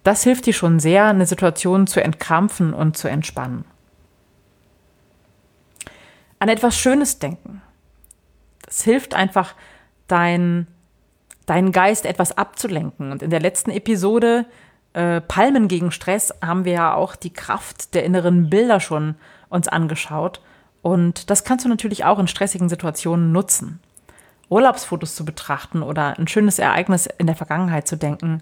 Das 0.04 0.24
hilft 0.24 0.46
dir 0.46 0.54
schon 0.54 0.80
sehr, 0.80 1.06
eine 1.06 1.26
Situation 1.26 1.88
zu 1.88 2.04
entkrampfen 2.04 2.74
und 2.74 2.98
zu 2.98 3.08
entspannen. 3.08 3.66
An 6.40 6.50
etwas 6.50 6.76
Schönes 6.76 7.20
denken. 7.20 7.62
Es 8.72 8.84
hilft 8.84 9.14
einfach, 9.14 9.54
dein, 10.08 10.66
deinen 11.46 11.72
Geist 11.72 12.06
etwas 12.06 12.38
abzulenken. 12.38 13.12
Und 13.12 13.22
in 13.22 13.30
der 13.30 13.40
letzten 13.40 13.70
Episode 13.70 14.46
äh, 14.94 15.22
Palmen 15.22 15.68
gegen 15.68 15.92
Stress 15.92 16.34
haben 16.42 16.66
wir 16.66 16.74
ja 16.74 16.94
auch 16.96 17.16
die 17.16 17.34
Kraft 17.34 17.94
der 17.94 18.04
inneren 18.04 18.50
Bilder 18.50 18.80
schon 18.80 19.16
uns 19.50 19.68
angeschaut. 19.68 20.42
Und 20.82 21.30
das 21.30 21.44
kannst 21.44 21.66
du 21.66 21.70
natürlich 21.70 22.06
auch 22.06 22.18
in 22.18 22.28
stressigen 22.28 22.70
Situationen 22.70 23.32
nutzen. 23.32 23.80
Urlaubsfotos 24.50 25.16
zu 25.16 25.24
betrachten 25.24 25.84
oder 25.84 26.18
ein 26.18 26.28
schönes 26.28 26.60
Ereignis 26.60 27.08
in 27.18 27.28
der 27.28 27.36
Vergangenheit 27.36 27.88
zu 27.88 27.96
denken 27.96 28.42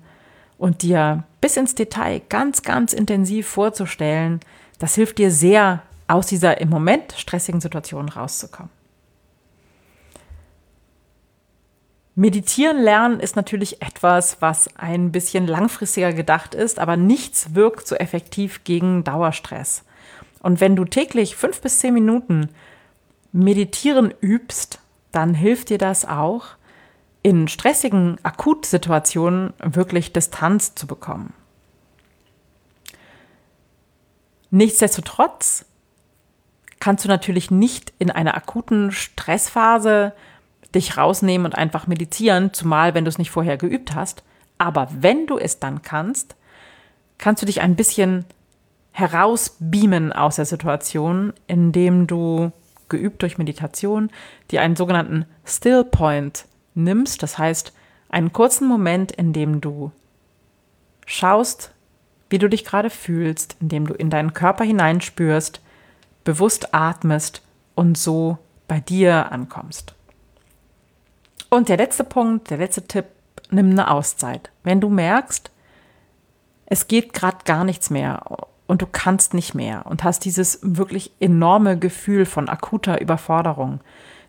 und 0.57 0.81
dir 0.81 1.23
bis 1.39 1.55
ins 1.55 1.75
Detail 1.75 2.21
ganz, 2.29 2.63
ganz 2.63 2.93
intensiv 2.93 3.47
vorzustellen, 3.47 4.39
das 4.79 4.95
hilft 4.95 5.17
dir 5.17 5.31
sehr, 5.31 5.83
aus 6.07 6.25
dieser 6.25 6.59
im 6.59 6.69
Moment 6.69 7.13
stressigen 7.15 7.61
Situation 7.61 8.09
rauszukommen. 8.09 8.78
Meditieren 12.19 12.81
lernen 12.81 13.21
ist 13.21 13.37
natürlich 13.37 13.81
etwas, 13.81 14.41
was 14.41 14.75
ein 14.75 15.13
bisschen 15.13 15.47
langfristiger 15.47 16.11
gedacht 16.11 16.53
ist, 16.53 16.77
aber 16.77 16.97
nichts 16.97 17.55
wirkt 17.55 17.87
so 17.87 17.95
effektiv 17.95 18.65
gegen 18.65 19.05
Dauerstress. 19.05 19.85
Und 20.41 20.59
wenn 20.59 20.75
du 20.75 20.83
täglich 20.83 21.37
fünf 21.37 21.61
bis 21.61 21.79
zehn 21.79 21.93
Minuten 21.93 22.49
meditieren 23.31 24.13
übst, 24.19 24.79
dann 25.13 25.33
hilft 25.33 25.69
dir 25.69 25.77
das 25.77 26.03
auch, 26.03 26.47
in 27.23 27.47
stressigen 27.47 28.17
Akutsituationen 28.21 29.53
wirklich 29.63 30.11
Distanz 30.11 30.75
zu 30.75 30.87
bekommen. 30.87 31.31
Nichtsdestotrotz 34.51 35.63
kannst 36.81 37.05
du 37.05 37.07
natürlich 37.07 37.49
nicht 37.49 37.93
in 37.97 38.11
einer 38.11 38.35
akuten 38.35 38.91
Stressphase 38.91 40.11
dich 40.75 40.97
rausnehmen 40.97 41.45
und 41.45 41.55
einfach 41.55 41.87
meditieren, 41.87 42.53
zumal 42.53 42.93
wenn 42.93 43.05
du 43.05 43.09
es 43.09 43.17
nicht 43.17 43.31
vorher 43.31 43.57
geübt 43.57 43.95
hast. 43.95 44.23
Aber 44.57 44.89
wenn 44.91 45.25
du 45.25 45.37
es 45.37 45.59
dann 45.59 45.81
kannst, 45.81 46.35
kannst 47.17 47.41
du 47.41 47.45
dich 47.45 47.61
ein 47.61 47.75
bisschen 47.75 48.25
herausbeamen 48.91 50.11
aus 50.11 50.35
der 50.35 50.45
Situation, 50.45 51.33
indem 51.47 52.07
du 52.07 52.51
geübt 52.89 53.21
durch 53.21 53.37
Meditation 53.37 54.09
dir 54.51 54.61
einen 54.61 54.75
sogenannten 54.75 55.25
Still 55.45 55.83
Point 55.83 56.45
nimmst. 56.73 57.23
Das 57.23 57.37
heißt, 57.37 57.73
einen 58.09 58.33
kurzen 58.33 58.67
Moment, 58.67 59.11
in 59.11 59.33
dem 59.33 59.61
du 59.61 59.91
schaust, 61.05 61.71
wie 62.29 62.39
du 62.39 62.49
dich 62.49 62.65
gerade 62.65 62.89
fühlst, 62.89 63.55
indem 63.59 63.87
du 63.87 63.93
in 63.93 64.09
deinen 64.09 64.33
Körper 64.33 64.63
hineinspürst, 64.63 65.61
bewusst 66.23 66.73
atmest 66.73 67.41
und 67.75 67.97
so 67.97 68.37
bei 68.67 68.79
dir 68.79 69.31
ankommst. 69.31 69.95
Und 71.49 71.69
der 71.69 71.77
letzte 71.77 72.03
Punkt, 72.03 72.49
der 72.49 72.57
letzte 72.57 72.87
Tipp, 72.87 73.05
nimm 73.49 73.71
eine 73.71 73.89
Auszeit. 73.89 74.51
Wenn 74.63 74.81
du 74.81 74.89
merkst, 74.89 75.51
es 76.67 76.87
geht 76.87 77.13
gerade 77.13 77.37
gar 77.45 77.63
nichts 77.63 77.89
mehr 77.89 78.21
und 78.67 78.81
du 78.83 78.85
kannst 78.85 79.33
nicht 79.33 79.55
mehr 79.55 79.85
und 79.87 80.03
hast 80.03 80.25
dieses 80.25 80.59
wirklich 80.61 81.11
enorme 81.19 81.77
Gefühl 81.77 82.25
von 82.25 82.47
akuter 82.47 83.01
Überforderung, 83.01 83.79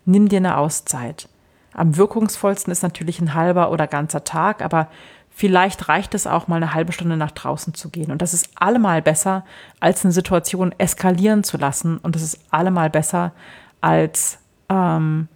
nimm 0.07 0.29
dir 0.29 0.39
eine 0.39 0.57
Auszeit. 0.57 1.29
Am 1.75 1.97
wirkungsvollsten 1.97 2.73
ist 2.73 2.83
natürlich 2.83 3.21
ein 3.21 3.35
halber 3.35 3.71
oder 3.71 3.87
ganzer 3.87 4.25
Tag, 4.25 4.62
aber 4.62 4.89
vielleicht 5.29 5.89
reicht 5.89 6.15
es 6.15 6.27
auch 6.27 6.49
mal 6.49 6.57
eine 6.57 6.75
halbe 6.75 6.93
Stunde 6.93 7.17
nach 7.17 7.31
draußen 7.31 7.75
zu 7.75 7.91
gehen. 7.91 8.11
Und 8.11 8.23
das 8.23 8.35
ist 8.35 8.49
allemal 8.55 9.03
besser, 9.03 9.45
als 9.79 10.05
eine 10.05 10.12
Situation 10.12 10.75
eskalieren 10.79 11.45
zu 11.45 11.59
lassen. 11.59 11.99
Und 11.99 12.17
das 12.17 12.23
ist 12.23 12.41
allemal 12.50 12.91
besser, 12.91 13.33
als 13.81 14.39
ähm, 14.69 15.29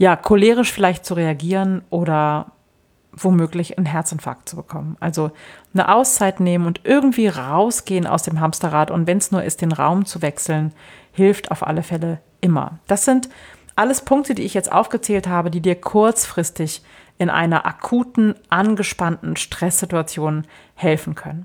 ja, 0.00 0.16
cholerisch 0.16 0.72
vielleicht 0.72 1.04
zu 1.04 1.12
reagieren 1.12 1.82
oder 1.90 2.52
womöglich 3.12 3.76
einen 3.76 3.86
Herzinfarkt 3.86 4.48
zu 4.48 4.56
bekommen. 4.56 4.96
Also 4.98 5.30
eine 5.74 5.94
Auszeit 5.94 6.40
nehmen 6.40 6.64
und 6.64 6.80
irgendwie 6.84 7.28
rausgehen 7.28 8.06
aus 8.06 8.22
dem 8.22 8.40
Hamsterrad 8.40 8.90
und 8.90 9.06
wenn 9.06 9.18
es 9.18 9.30
nur 9.30 9.44
ist, 9.44 9.60
den 9.60 9.72
Raum 9.72 10.06
zu 10.06 10.22
wechseln, 10.22 10.72
hilft 11.12 11.50
auf 11.50 11.66
alle 11.66 11.82
Fälle 11.82 12.18
immer. 12.40 12.78
Das 12.86 13.04
sind 13.04 13.28
alles 13.76 14.00
Punkte, 14.00 14.34
die 14.34 14.44
ich 14.44 14.54
jetzt 14.54 14.72
aufgezählt 14.72 15.28
habe, 15.28 15.50
die 15.50 15.60
dir 15.60 15.78
kurzfristig 15.78 16.82
in 17.18 17.28
einer 17.28 17.66
akuten, 17.66 18.34
angespannten 18.48 19.36
Stresssituation 19.36 20.46
helfen 20.76 21.14
können. 21.14 21.44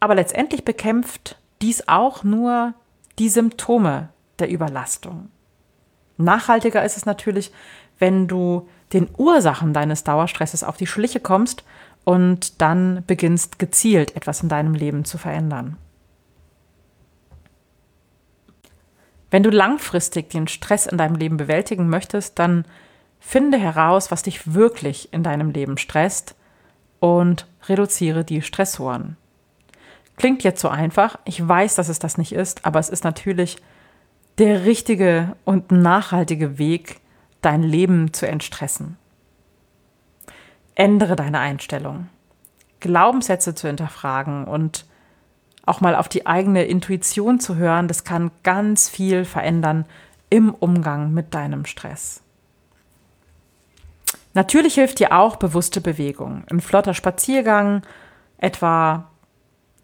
Aber 0.00 0.16
letztendlich 0.16 0.64
bekämpft 0.64 1.38
dies 1.62 1.86
auch 1.86 2.24
nur 2.24 2.74
die 3.20 3.28
Symptome 3.28 4.08
der 4.40 4.50
Überlastung. 4.50 5.30
Nachhaltiger 6.16 6.84
ist 6.84 6.96
es 6.96 7.06
natürlich, 7.06 7.52
wenn 7.98 8.26
du 8.26 8.68
den 8.92 9.08
Ursachen 9.16 9.72
deines 9.72 10.04
Dauerstresses 10.04 10.62
auf 10.62 10.76
die 10.76 10.86
Schliche 10.86 11.20
kommst 11.20 11.64
und 12.04 12.60
dann 12.60 13.02
beginnst 13.06 13.58
gezielt 13.58 14.14
etwas 14.14 14.42
in 14.42 14.48
deinem 14.48 14.74
Leben 14.74 15.04
zu 15.04 15.18
verändern. 15.18 15.76
Wenn 19.30 19.42
du 19.42 19.50
langfristig 19.50 20.30
den 20.30 20.46
Stress 20.46 20.86
in 20.86 20.98
deinem 20.98 21.16
Leben 21.16 21.36
bewältigen 21.36 21.88
möchtest, 21.88 22.38
dann 22.38 22.64
finde 23.18 23.58
heraus, 23.58 24.10
was 24.10 24.22
dich 24.22 24.54
wirklich 24.54 25.12
in 25.12 25.24
deinem 25.24 25.50
Leben 25.50 25.78
stresst 25.78 26.36
und 27.00 27.46
reduziere 27.68 28.24
die 28.24 28.40
Stressoren. 28.40 29.16
Klingt 30.16 30.44
jetzt 30.44 30.60
so 30.60 30.68
einfach. 30.68 31.18
Ich 31.24 31.46
weiß, 31.46 31.74
dass 31.74 31.88
es 31.88 31.98
das 31.98 32.18
nicht 32.18 32.32
ist, 32.32 32.64
aber 32.64 32.78
es 32.78 32.88
ist 32.88 33.04
natürlich 33.04 33.56
der 34.38 34.64
richtige 34.64 35.36
und 35.44 35.70
nachhaltige 35.70 36.58
Weg, 36.58 37.00
dein 37.40 37.62
Leben 37.62 38.12
zu 38.12 38.26
entstressen. 38.26 38.96
Ändere 40.74 41.16
deine 41.16 41.38
Einstellung. 41.38 42.08
Glaubenssätze 42.80 43.54
zu 43.54 43.66
hinterfragen 43.66 44.44
und 44.44 44.84
auch 45.64 45.80
mal 45.80 45.96
auf 45.96 46.08
die 46.08 46.26
eigene 46.26 46.64
Intuition 46.64 47.40
zu 47.40 47.56
hören, 47.56 47.88
das 47.88 48.04
kann 48.04 48.30
ganz 48.42 48.88
viel 48.88 49.24
verändern 49.24 49.84
im 50.30 50.54
Umgang 50.54 51.12
mit 51.12 51.34
deinem 51.34 51.64
Stress. 51.64 52.22
Natürlich 54.34 54.74
hilft 54.74 54.98
dir 54.98 55.12
auch 55.12 55.36
bewusste 55.36 55.80
Bewegung. 55.80 56.44
Ein 56.50 56.60
flotter 56.60 56.94
Spaziergang, 56.94 57.82
etwa 58.38 59.08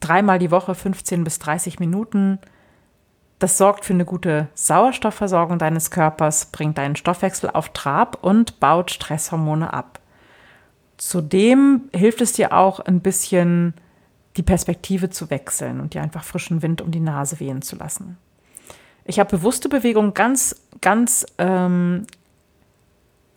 dreimal 0.01 0.39
die 0.39 0.51
Woche 0.51 0.75
15 0.75 1.25
bis 1.25 1.39
30 1.39 1.81
Minuten. 1.81 2.39
Das 3.43 3.59
sorgt 3.59 3.85
für 3.85 3.93
eine 3.93 4.05
gute 4.05 4.47
Sauerstoffversorgung 4.55 5.59
deines 5.59 5.91
Körpers, 5.91 6.47
bringt 6.53 6.79
deinen 6.79 6.95
Stoffwechsel 6.95 7.51
auf 7.51 7.71
Trab 7.71 8.23
und 8.23 8.61
baut 8.61 8.93
Stresshormone 8.93 9.73
ab. 9.73 9.99
Zudem 10.97 11.91
hilft 11.93 12.21
es 12.21 12.35
dir 12.35 12.53
auch 12.53 12.79
ein 12.79 13.01
bisschen 13.01 13.75
die 14.37 14.45
Perspektive 14.45 15.11
zu 15.11 15.29
wechseln 15.29 15.81
und 15.81 15.95
dir 15.95 16.03
einfach 16.03 16.23
frischen 16.23 16.63
Wind 16.63 16.83
um 16.83 16.93
die 16.93 17.01
Nase 17.01 17.41
wehen 17.41 17.63
zu 17.63 17.75
lassen. 17.75 18.17
Ich 19.05 19.19
habe 19.19 19.37
bewusste 19.37 19.69
Bewegung 19.69 20.15
ganz, 20.15 20.55
ganz 20.81 21.27
ähm, 21.39 22.07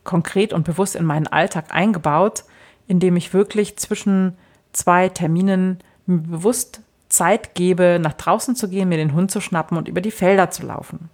konkret 0.04 0.54
und 0.54 0.66
bewusst 0.66 0.96
in 0.96 1.06
meinen 1.06 1.26
Alltag 1.26 1.74
eingebaut, 1.74 2.44
indem 2.88 3.18
ich 3.18 3.34
wirklich 3.34 3.78
zwischen 3.78 4.38
zwei 4.72 5.10
Terminen 5.10 5.80
bewusst 6.06 6.82
Zeit 7.10 7.56
gebe, 7.56 8.00
nach 8.02 8.14
draußen 8.14 8.56
zu 8.56 8.70
gehen, 8.70 8.90
mir 8.90 8.98
den 8.98 9.14
Hund 9.14 9.32
zu 9.32 9.42
schnappen 9.42 9.78
und 9.78 9.88
über 9.88 10.02
die 10.02 10.12
Felder 10.12 10.50
zu 10.52 10.66
laufen. 10.66 11.10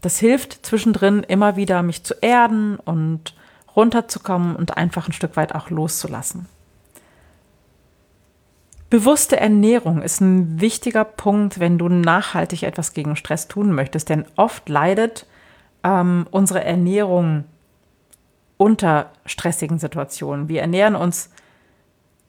Das 0.00 0.18
hilft 0.18 0.64
zwischendrin 0.64 1.22
immer 1.22 1.56
wieder, 1.56 1.82
mich 1.82 2.04
zu 2.04 2.14
erden 2.20 2.76
und 2.76 3.34
runterzukommen 3.76 4.56
und 4.56 4.76
einfach 4.76 5.08
ein 5.08 5.12
Stück 5.12 5.36
weit 5.36 5.54
auch 5.54 5.70
loszulassen. 5.70 6.46
Bewusste 8.88 9.38
Ernährung 9.38 10.02
ist 10.02 10.20
ein 10.20 10.60
wichtiger 10.60 11.04
Punkt, 11.04 11.60
wenn 11.60 11.78
du 11.78 11.88
nachhaltig 11.88 12.64
etwas 12.64 12.92
gegen 12.92 13.14
Stress 13.14 13.46
tun 13.46 13.72
möchtest, 13.72 14.08
denn 14.08 14.24
oft 14.34 14.68
leidet 14.68 15.26
ähm, 15.84 16.26
unsere 16.32 16.64
Ernährung 16.64 17.44
unter 18.56 19.12
stressigen 19.26 19.78
Situationen. 19.78 20.48
Wir 20.48 20.62
ernähren 20.62 20.96
uns 20.96 21.30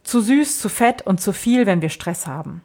zu 0.03 0.22
süß, 0.22 0.60
zu 0.60 0.70
fett 0.70 1.01
und 1.01 1.22
zu 1.22 1.34
viel, 1.34 1.65
wenn 1.65 1.81
wir 1.81 1.89
Stress 1.89 2.27
haben. 2.27 2.62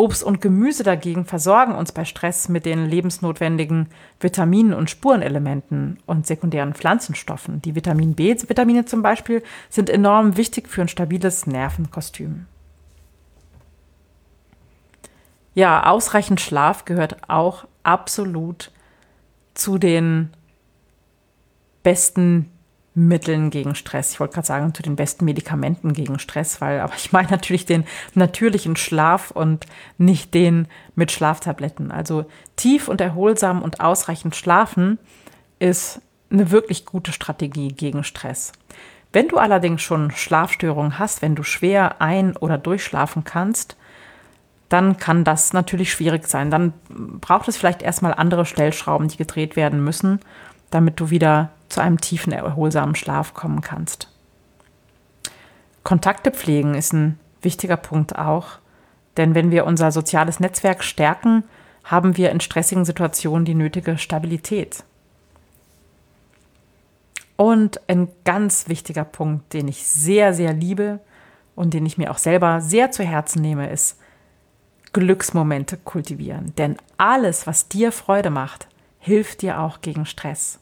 Obst 0.00 0.22
und 0.22 0.40
Gemüse 0.40 0.84
dagegen 0.84 1.24
versorgen 1.24 1.74
uns 1.74 1.90
bei 1.90 2.04
Stress 2.04 2.48
mit 2.48 2.64
den 2.64 2.86
lebensnotwendigen 2.86 3.88
Vitaminen 4.20 4.72
und 4.72 4.88
Spurenelementen 4.88 5.98
und 6.06 6.24
sekundären 6.24 6.74
Pflanzenstoffen. 6.74 7.60
Die 7.62 7.74
Vitamin 7.74 8.14
B-Vitamine 8.14 8.84
zum 8.84 9.02
Beispiel 9.02 9.42
sind 9.68 9.90
enorm 9.90 10.36
wichtig 10.36 10.68
für 10.68 10.82
ein 10.82 10.88
stabiles 10.88 11.48
Nervenkostüm. 11.48 12.46
Ja, 15.54 15.84
ausreichend 15.86 16.40
Schlaf 16.40 16.84
gehört 16.84 17.28
auch 17.28 17.66
absolut 17.82 18.70
zu 19.54 19.78
den 19.78 20.30
besten 21.82 22.52
Mitteln 22.98 23.50
gegen 23.50 23.74
Stress. 23.76 24.12
Ich 24.12 24.20
wollte 24.20 24.34
gerade 24.34 24.46
sagen, 24.46 24.74
zu 24.74 24.82
den 24.82 24.96
besten 24.96 25.24
Medikamenten 25.24 25.92
gegen 25.92 26.18
Stress, 26.18 26.60
weil, 26.60 26.80
aber 26.80 26.94
ich 26.96 27.12
meine 27.12 27.30
natürlich 27.30 27.64
den 27.64 27.84
natürlichen 28.14 28.76
Schlaf 28.76 29.30
und 29.30 29.66
nicht 29.98 30.34
den 30.34 30.66
mit 30.96 31.12
Schlaftabletten. 31.12 31.92
Also 31.92 32.26
tief 32.56 32.88
und 32.88 33.00
erholsam 33.00 33.62
und 33.62 33.80
ausreichend 33.80 34.34
schlafen 34.34 34.98
ist 35.60 36.00
eine 36.30 36.50
wirklich 36.50 36.84
gute 36.84 37.12
Strategie 37.12 37.68
gegen 37.68 38.02
Stress. 38.02 38.52
Wenn 39.12 39.28
du 39.28 39.38
allerdings 39.38 39.80
schon 39.80 40.10
Schlafstörungen 40.10 40.98
hast, 40.98 41.22
wenn 41.22 41.36
du 41.36 41.44
schwer 41.44 42.02
ein- 42.02 42.36
oder 42.36 42.58
durchschlafen 42.58 43.24
kannst, 43.24 43.76
dann 44.68 44.98
kann 44.98 45.24
das 45.24 45.52
natürlich 45.52 45.92
schwierig 45.92 46.26
sein. 46.26 46.50
Dann 46.50 46.74
braucht 47.20 47.48
es 47.48 47.56
vielleicht 47.56 47.80
erstmal 47.80 48.12
andere 48.12 48.44
Stellschrauben, 48.44 49.08
die 49.08 49.16
gedreht 49.16 49.56
werden 49.56 49.82
müssen, 49.82 50.20
damit 50.70 51.00
du 51.00 51.08
wieder 51.10 51.50
zu 51.68 51.80
einem 51.80 52.00
tiefen, 52.00 52.32
erholsamen 52.32 52.94
Schlaf 52.94 53.34
kommen 53.34 53.60
kannst. 53.60 54.08
Kontakte 55.84 56.30
pflegen 56.30 56.74
ist 56.74 56.92
ein 56.92 57.18
wichtiger 57.42 57.76
Punkt 57.76 58.18
auch, 58.18 58.58
denn 59.16 59.34
wenn 59.34 59.50
wir 59.50 59.66
unser 59.66 59.90
soziales 59.90 60.40
Netzwerk 60.40 60.84
stärken, 60.84 61.44
haben 61.84 62.16
wir 62.16 62.30
in 62.30 62.40
stressigen 62.40 62.84
Situationen 62.84 63.44
die 63.44 63.54
nötige 63.54 63.98
Stabilität. 63.98 64.84
Und 67.36 67.80
ein 67.88 68.08
ganz 68.24 68.68
wichtiger 68.68 69.04
Punkt, 69.04 69.52
den 69.52 69.68
ich 69.68 69.86
sehr, 69.86 70.34
sehr 70.34 70.52
liebe 70.52 71.00
und 71.54 71.72
den 71.72 71.86
ich 71.86 71.96
mir 71.96 72.10
auch 72.10 72.18
selber 72.18 72.60
sehr 72.60 72.90
zu 72.90 73.04
Herzen 73.04 73.40
nehme, 73.40 73.70
ist 73.70 73.98
Glücksmomente 74.92 75.76
kultivieren. 75.76 76.52
Denn 76.56 76.76
alles, 76.96 77.46
was 77.46 77.68
dir 77.68 77.92
Freude 77.92 78.30
macht, 78.30 78.68
hilft 78.98 79.42
dir 79.42 79.60
auch 79.60 79.80
gegen 79.80 80.04
Stress. 80.04 80.58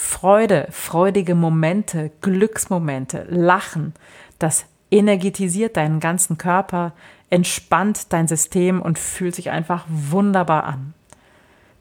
Freude, 0.00 0.68
freudige 0.70 1.34
Momente, 1.34 2.12
Glücksmomente, 2.20 3.26
Lachen, 3.28 3.94
das 4.38 4.64
energetisiert 4.92 5.76
deinen 5.76 5.98
ganzen 5.98 6.38
Körper, 6.38 6.92
entspannt 7.30 8.12
dein 8.12 8.28
System 8.28 8.80
und 8.80 8.96
fühlt 8.96 9.34
sich 9.34 9.50
einfach 9.50 9.86
wunderbar 9.88 10.62
an. 10.62 10.94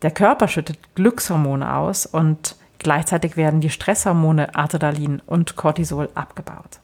Der 0.01 0.09
Körper 0.09 0.47
schüttet 0.47 0.79
Glückshormone 0.95 1.75
aus 1.75 2.07
und 2.07 2.55
gleichzeitig 2.79 3.37
werden 3.37 3.61
die 3.61 3.69
Stresshormone 3.69 4.55
Adrenalin 4.55 5.21
und 5.27 5.55
Cortisol 5.55 6.09
abgebaut. 6.15 6.79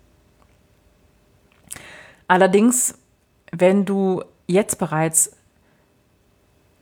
Allerdings, 2.27 2.99
wenn 3.51 3.85
du 3.85 4.23
jetzt 4.45 4.77
bereits 4.77 5.35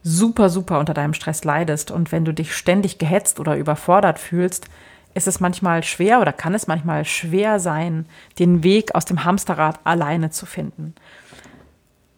super, 0.04 0.50
super 0.50 0.80
unter 0.80 0.94
deinem 0.94 1.14
Stress 1.14 1.44
leidest 1.44 1.92
und 1.92 2.12
wenn 2.12 2.26
du 2.26 2.34
dich 2.34 2.56
ständig 2.56 2.98
gehetzt 2.98 3.40
oder 3.40 3.58
überfordert 3.58 4.20
fühlst, 4.20 4.68
ist 5.14 5.28
es 5.28 5.40
manchmal 5.40 5.84
schwer 5.84 6.22
oder 6.22 6.34
kann 6.34 6.54
es 6.54 6.68
manchmal 6.68 7.06
schwer 7.06 7.60
sein, 7.60 8.06
den 8.40 8.64
Weg 8.64 8.96
aus 8.96 9.06
dem 9.06 9.24
Hamsterrad 9.26 9.80
alleine 9.84 10.30
zu 10.30 10.46
finden. 10.46 10.96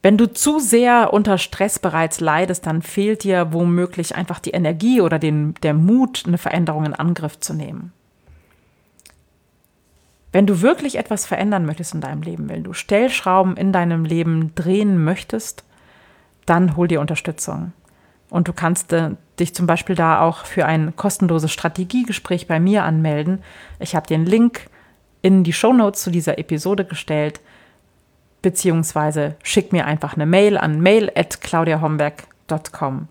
Wenn 0.02 0.18
du 0.18 0.32
zu 0.32 0.60
sehr 0.60 1.14
unter 1.14 1.38
Stress 1.38 1.80
bereits 1.80 2.20
leidest, 2.20 2.66
dann 2.68 2.82
fehlt 2.82 3.24
dir 3.24 3.54
womöglich 3.54 4.16
einfach 4.16 4.40
die 4.40 4.52
Energie 4.52 5.00
oder 5.00 5.18
den, 5.18 5.54
der 5.64 5.74
Mut, 5.74 6.24
eine 6.28 6.38
Veränderung 6.38 6.86
in 6.86 6.94
Angriff 6.94 7.40
zu 7.40 7.54
nehmen. 7.54 7.94
Wenn 10.34 10.46
du 10.46 10.62
wirklich 10.62 10.98
etwas 10.98 11.26
verändern 11.26 11.66
möchtest 11.66 11.94
in 11.94 12.02
deinem 12.02 12.22
Leben, 12.22 12.50
wenn 12.50 12.64
du 12.64 12.74
Stellschrauben 12.74 13.56
in 13.56 13.72
deinem 13.72 14.04
Leben 14.04 14.54
drehen 14.56 15.02
möchtest, 15.04 15.64
dann 16.46 16.76
hol 16.76 16.88
dir 16.88 17.02
Unterstützung. 17.02 17.74
Und 18.30 18.48
du 18.48 18.54
kannst 18.54 18.94
äh, 18.94 19.12
dich 19.40 19.54
zum 19.54 19.68
Beispiel 19.68 19.96
da 19.96 20.22
auch 20.22 20.46
für 20.46 20.66
ein 20.66 20.96
kostenloses 20.96 21.52
Strategiegespräch 21.52 22.48
bei 22.48 22.60
mir 22.60 22.84
anmelden. 22.84 23.44
Ich 23.80 23.96
habe 23.96 24.08
den 24.08 24.26
Link 24.26 24.72
in 25.22 25.44
die 25.44 25.54
Show 25.54 25.72
Notes 25.74 26.02
zu 26.02 26.10
dieser 26.12 26.40
Episode 26.40 26.86
gestellt, 26.86 27.42
beziehungsweise 28.42 29.36
schick 29.44 29.72
mir 29.72 29.86
einfach 29.86 30.16
eine 30.16 30.26
Mail 30.26 30.58
an 30.58 30.82
mail@claudiahomberg.com. 30.82 33.08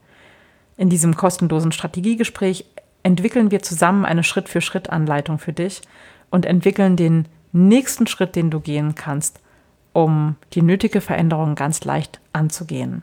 In 0.76 0.90
diesem 0.90 1.16
kostenlosen 1.16 1.72
Strategiegespräch 1.72 2.66
entwickeln 3.02 3.50
wir 3.50 3.62
zusammen 3.62 4.04
eine 4.04 4.24
Schritt-für-Schritt-Anleitung 4.24 5.38
für 5.38 5.52
dich 5.52 5.82
und 6.30 6.46
entwickeln 6.46 6.96
den 6.96 7.26
nächsten 7.52 8.06
Schritt, 8.06 8.36
den 8.36 8.50
du 8.50 8.60
gehen 8.60 8.94
kannst, 8.94 9.40
um 9.92 10.36
die 10.54 10.62
nötige 10.62 11.00
Veränderung 11.00 11.54
ganz 11.54 11.84
leicht 11.84 12.20
anzugehen. 12.32 13.02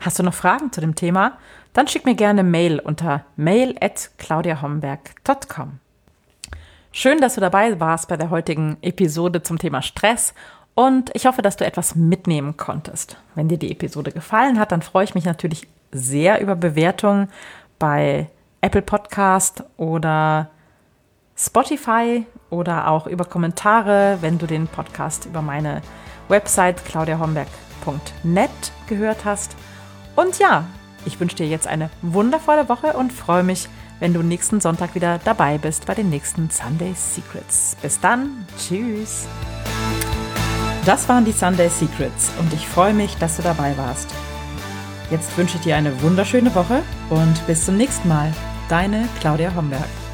Hast 0.00 0.18
du 0.18 0.22
noch 0.22 0.34
Fragen 0.34 0.72
zu 0.72 0.80
dem 0.80 0.94
Thema? 0.94 1.38
Dann 1.72 1.88
schick 1.88 2.04
mir 2.04 2.14
gerne 2.14 2.42
Mail 2.42 2.78
unter 2.78 3.24
mail@claudiahomberg.com. 3.36 5.78
Schön, 6.92 7.20
dass 7.20 7.34
du 7.34 7.42
dabei 7.42 7.78
warst 7.78 8.08
bei 8.08 8.16
der 8.16 8.30
heutigen 8.30 8.78
Episode 8.80 9.42
zum 9.42 9.58
Thema 9.58 9.82
Stress 9.82 10.32
und 10.74 11.10
ich 11.14 11.26
hoffe, 11.26 11.42
dass 11.42 11.56
du 11.56 11.66
etwas 11.66 11.94
mitnehmen 11.94 12.56
konntest. 12.56 13.18
Wenn 13.34 13.48
dir 13.48 13.58
die 13.58 13.72
Episode 13.72 14.12
gefallen 14.12 14.58
hat, 14.58 14.72
dann 14.72 14.82
freue 14.82 15.04
ich 15.04 15.14
mich 15.14 15.24
natürlich 15.24 15.68
sehr 15.92 16.40
über 16.40 16.54
Bewertungen 16.54 17.28
bei 17.78 18.28
Apple 18.60 18.82
Podcast 18.82 19.64
oder 19.76 20.50
Spotify 21.36 22.26
oder 22.50 22.88
auch 22.88 23.06
über 23.06 23.24
Kommentare, 23.24 24.18
wenn 24.20 24.38
du 24.38 24.46
den 24.46 24.66
Podcast 24.66 25.26
über 25.26 25.42
meine 25.42 25.82
Website 26.28 26.84
claudiahomberg.net 26.84 28.50
gehört 28.86 29.24
hast. 29.24 29.56
Und 30.16 30.38
ja, 30.38 30.64
ich 31.04 31.20
wünsche 31.20 31.36
dir 31.36 31.46
jetzt 31.46 31.66
eine 31.66 31.90
wundervolle 32.02 32.68
Woche 32.68 32.94
und 32.94 33.12
freue 33.12 33.44
mich, 33.44 33.68
wenn 34.00 34.12
du 34.12 34.22
nächsten 34.22 34.60
Sonntag 34.60 34.94
wieder 34.94 35.20
dabei 35.24 35.58
bist 35.58 35.86
bei 35.86 35.94
den 35.94 36.10
nächsten 36.10 36.50
Sunday 36.50 36.94
Secrets. 36.94 37.76
Bis 37.80 38.00
dann, 38.00 38.46
tschüss. 38.58 39.26
Das 40.84 41.08
waren 41.08 41.24
die 41.24 41.32
Sunday 41.32 41.68
Secrets 41.68 42.30
und 42.38 42.52
ich 42.52 42.66
freue 42.66 42.94
mich, 42.94 43.16
dass 43.16 43.36
du 43.36 43.42
dabei 43.42 43.76
warst. 43.76 44.08
Jetzt 45.10 45.36
wünsche 45.36 45.56
ich 45.56 45.62
dir 45.62 45.76
eine 45.76 46.02
wunderschöne 46.02 46.54
Woche 46.54 46.82
und 47.10 47.46
bis 47.46 47.64
zum 47.64 47.76
nächsten 47.76 48.08
Mal. 48.08 48.32
Deine 48.68 49.08
Claudia 49.20 49.54
Homberg. 49.54 50.05